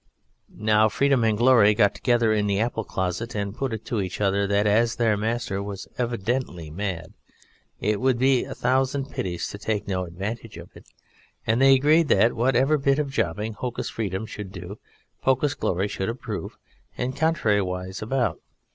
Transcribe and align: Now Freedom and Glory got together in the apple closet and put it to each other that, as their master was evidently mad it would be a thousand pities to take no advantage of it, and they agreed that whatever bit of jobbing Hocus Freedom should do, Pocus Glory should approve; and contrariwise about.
Now 0.49 0.89
Freedom 0.89 1.23
and 1.23 1.37
Glory 1.37 1.75
got 1.75 1.93
together 1.93 2.33
in 2.33 2.47
the 2.47 2.57
apple 2.59 2.83
closet 2.83 3.35
and 3.35 3.55
put 3.55 3.71
it 3.71 3.85
to 3.85 4.01
each 4.01 4.19
other 4.19 4.47
that, 4.47 4.65
as 4.65 4.95
their 4.95 5.15
master 5.15 5.61
was 5.61 5.87
evidently 5.95 6.71
mad 6.71 7.13
it 7.79 8.01
would 8.01 8.17
be 8.17 8.43
a 8.43 8.55
thousand 8.55 9.11
pities 9.11 9.47
to 9.49 9.59
take 9.59 9.87
no 9.87 10.05
advantage 10.05 10.57
of 10.57 10.75
it, 10.75 10.87
and 11.45 11.61
they 11.61 11.75
agreed 11.75 12.07
that 12.07 12.33
whatever 12.35 12.79
bit 12.79 12.97
of 12.97 13.11
jobbing 13.11 13.53
Hocus 13.53 13.91
Freedom 13.91 14.25
should 14.25 14.51
do, 14.51 14.79
Pocus 15.21 15.53
Glory 15.53 15.87
should 15.87 16.09
approve; 16.09 16.57
and 16.97 17.15
contrariwise 17.15 18.01
about. 18.01 18.39